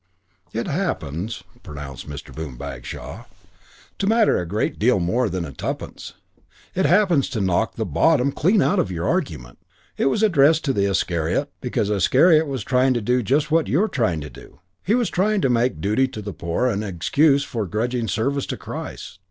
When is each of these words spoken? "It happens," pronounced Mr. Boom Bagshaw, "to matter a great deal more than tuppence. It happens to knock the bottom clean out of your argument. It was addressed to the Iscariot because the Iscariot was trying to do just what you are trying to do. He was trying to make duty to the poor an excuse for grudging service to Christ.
"It 0.51 0.65
happens," 0.65 1.43
pronounced 1.61 2.09
Mr. 2.09 2.33
Boom 2.35 2.57
Bagshaw, 2.57 3.25
"to 3.99 4.07
matter 4.07 4.39
a 4.39 4.47
great 4.47 4.79
deal 4.79 4.99
more 4.99 5.29
than 5.29 5.53
tuppence. 5.53 6.15
It 6.73 6.87
happens 6.87 7.29
to 7.29 7.39
knock 7.39 7.75
the 7.75 7.85
bottom 7.85 8.31
clean 8.31 8.63
out 8.63 8.79
of 8.79 8.89
your 8.89 9.07
argument. 9.07 9.59
It 9.97 10.07
was 10.07 10.23
addressed 10.23 10.65
to 10.65 10.73
the 10.73 10.85
Iscariot 10.89 11.51
because 11.61 11.89
the 11.89 11.97
Iscariot 11.97 12.47
was 12.47 12.63
trying 12.63 12.95
to 12.95 13.01
do 13.01 13.21
just 13.21 13.51
what 13.51 13.67
you 13.67 13.79
are 13.83 13.87
trying 13.87 14.21
to 14.21 14.29
do. 14.31 14.59
He 14.83 14.95
was 14.95 15.11
trying 15.11 15.39
to 15.41 15.51
make 15.51 15.79
duty 15.79 16.07
to 16.07 16.21
the 16.23 16.33
poor 16.33 16.65
an 16.65 16.81
excuse 16.81 17.43
for 17.43 17.67
grudging 17.67 18.07
service 18.07 18.47
to 18.47 18.57
Christ. 18.57 19.19